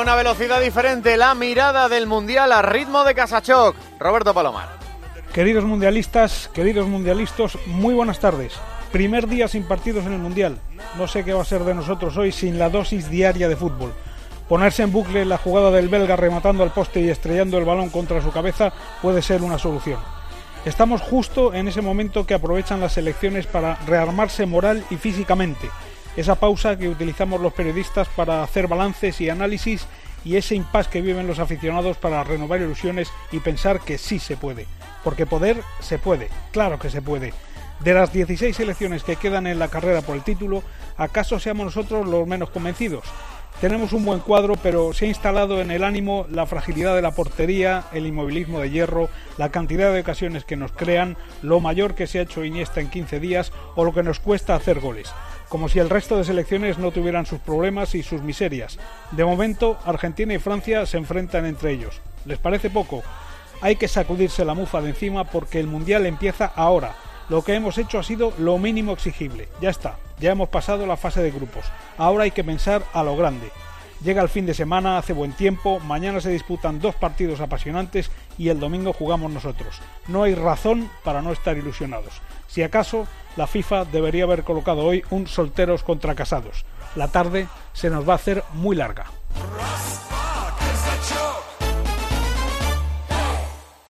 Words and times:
una 0.00 0.14
velocidad 0.14 0.60
diferente, 0.60 1.16
la 1.16 1.34
mirada 1.34 1.88
del 1.88 2.06
Mundial 2.06 2.52
a 2.52 2.62
ritmo 2.62 3.04
de 3.04 3.14
Casachoc. 3.14 3.76
Roberto 3.98 4.32
Palomar. 4.32 4.68
Queridos 5.34 5.64
mundialistas, 5.64 6.48
queridos 6.54 6.86
mundialistas, 6.86 7.58
muy 7.66 7.92
buenas 7.92 8.18
tardes. 8.18 8.54
Primer 8.90 9.26
día 9.26 9.48
sin 9.48 9.64
partidos 9.64 10.06
en 10.06 10.12
el 10.12 10.18
Mundial. 10.18 10.58
No 10.96 11.08
sé 11.08 11.24
qué 11.24 11.32
va 11.32 11.42
a 11.42 11.46
ser 11.46 11.64
de 11.64 11.74
nosotros 11.74 12.16
hoy 12.16 12.32
sin 12.32 12.58
la 12.58 12.70
dosis 12.70 13.10
diaria 13.10 13.48
de 13.48 13.56
fútbol. 13.56 13.92
Ponerse 14.48 14.82
en 14.82 14.92
bucle 14.92 15.24
la 15.24 15.38
jugada 15.38 15.70
del 15.70 15.88
belga 15.88 16.16
rematando 16.16 16.62
al 16.62 16.72
poste 16.72 17.00
y 17.00 17.10
estrellando 17.10 17.58
el 17.58 17.64
balón 17.64 17.90
contra 17.90 18.22
su 18.22 18.30
cabeza 18.30 18.72
puede 19.02 19.20
ser 19.20 19.42
una 19.42 19.58
solución. 19.58 19.98
Estamos 20.64 21.00
justo 21.00 21.52
en 21.54 21.68
ese 21.68 21.82
momento 21.82 22.24
que 22.24 22.34
aprovechan 22.34 22.80
las 22.80 22.96
elecciones 22.96 23.46
para 23.46 23.76
rearmarse 23.86 24.46
moral 24.46 24.84
y 24.90 24.96
físicamente 24.96 25.68
esa 26.16 26.34
pausa 26.34 26.76
que 26.76 26.88
utilizamos 26.88 27.40
los 27.40 27.52
periodistas 27.52 28.08
para 28.08 28.42
hacer 28.42 28.66
balances 28.66 29.20
y 29.20 29.30
análisis 29.30 29.86
y 30.24 30.36
ese 30.36 30.54
impasse 30.54 30.90
que 30.90 31.00
viven 31.00 31.26
los 31.26 31.38
aficionados 31.38 31.96
para 31.96 32.22
renovar 32.22 32.60
ilusiones 32.60 33.10
y 33.32 33.40
pensar 33.40 33.80
que 33.80 33.98
sí 33.98 34.18
se 34.18 34.36
puede. 34.36 34.66
Porque 35.02 35.26
poder 35.26 35.62
se 35.80 35.98
puede, 35.98 36.28
claro 36.52 36.78
que 36.78 36.90
se 36.90 37.02
puede. 37.02 37.32
De 37.80 37.94
las 37.94 38.12
16 38.12 38.54
selecciones 38.54 39.02
que 39.02 39.16
quedan 39.16 39.46
en 39.46 39.58
la 39.58 39.68
carrera 39.68 40.02
por 40.02 40.14
el 40.14 40.22
título, 40.22 40.62
¿acaso 40.96 41.40
seamos 41.40 41.66
nosotros 41.66 42.06
los 42.06 42.26
menos 42.28 42.50
convencidos? 42.50 43.04
Tenemos 43.60 43.92
un 43.92 44.04
buen 44.04 44.20
cuadro, 44.20 44.54
pero 44.56 44.92
se 44.92 45.04
ha 45.04 45.08
instalado 45.08 45.60
en 45.60 45.70
el 45.70 45.84
ánimo 45.84 46.26
la 46.30 46.46
fragilidad 46.46 46.94
de 46.94 47.02
la 47.02 47.12
portería, 47.12 47.84
el 47.92 48.06
inmovilismo 48.06 48.60
de 48.60 48.70
hierro, 48.70 49.08
la 49.38 49.50
cantidad 49.50 49.92
de 49.92 50.00
ocasiones 50.00 50.44
que 50.44 50.56
nos 50.56 50.72
crean, 50.72 51.16
lo 51.42 51.60
mayor 51.60 51.94
que 51.94 52.06
se 52.06 52.18
ha 52.18 52.22
hecho 52.22 52.44
Iniesta 52.44 52.80
en 52.80 52.90
15 52.90 53.20
días 53.20 53.52
o 53.74 53.84
lo 53.84 53.92
que 53.92 54.02
nos 54.02 54.20
cuesta 54.20 54.54
hacer 54.54 54.80
goles 54.80 55.12
como 55.52 55.68
si 55.68 55.78
el 55.78 55.90
resto 55.90 56.16
de 56.16 56.24
selecciones 56.24 56.78
no 56.78 56.92
tuvieran 56.92 57.26
sus 57.26 57.38
problemas 57.38 57.94
y 57.94 58.02
sus 58.02 58.22
miserias. 58.22 58.78
De 59.10 59.22
momento, 59.22 59.78
Argentina 59.84 60.32
y 60.32 60.38
Francia 60.38 60.86
se 60.86 60.96
enfrentan 60.96 61.44
entre 61.44 61.72
ellos. 61.72 62.00
¿Les 62.24 62.38
parece 62.38 62.70
poco? 62.70 63.02
Hay 63.60 63.76
que 63.76 63.86
sacudirse 63.86 64.46
la 64.46 64.54
mufa 64.54 64.80
de 64.80 64.88
encima 64.88 65.24
porque 65.24 65.60
el 65.60 65.66
Mundial 65.66 66.06
empieza 66.06 66.46
ahora. 66.46 66.94
Lo 67.28 67.42
que 67.42 67.52
hemos 67.52 67.76
hecho 67.76 67.98
ha 67.98 68.02
sido 68.02 68.32
lo 68.38 68.56
mínimo 68.56 68.92
exigible. 68.94 69.46
Ya 69.60 69.68
está, 69.68 69.98
ya 70.18 70.32
hemos 70.32 70.48
pasado 70.48 70.86
la 70.86 70.96
fase 70.96 71.22
de 71.22 71.30
grupos. 71.30 71.66
Ahora 71.98 72.24
hay 72.24 72.30
que 72.30 72.44
pensar 72.44 72.82
a 72.94 73.02
lo 73.02 73.14
grande. 73.14 73.50
Llega 74.04 74.20
el 74.20 74.28
fin 74.28 74.46
de 74.46 74.54
semana, 74.54 74.98
hace 74.98 75.12
buen 75.12 75.32
tiempo, 75.32 75.78
mañana 75.78 76.20
se 76.20 76.30
disputan 76.30 76.80
dos 76.80 76.96
partidos 76.96 77.40
apasionantes 77.40 78.10
y 78.36 78.48
el 78.48 78.58
domingo 78.58 78.92
jugamos 78.92 79.30
nosotros. 79.30 79.80
No 80.08 80.24
hay 80.24 80.34
razón 80.34 80.90
para 81.04 81.22
no 81.22 81.30
estar 81.30 81.56
ilusionados. 81.56 82.20
Si 82.48 82.64
acaso, 82.64 83.06
la 83.36 83.46
FIFA 83.46 83.84
debería 83.84 84.24
haber 84.24 84.42
colocado 84.42 84.84
hoy 84.84 85.04
un 85.10 85.28
solteros 85.28 85.84
contra 85.84 86.16
casados. 86.16 86.64
La 86.96 87.08
tarde 87.08 87.46
se 87.74 87.90
nos 87.90 88.06
va 88.06 88.14
a 88.14 88.16
hacer 88.16 88.42
muy 88.54 88.74
larga. 88.74 89.06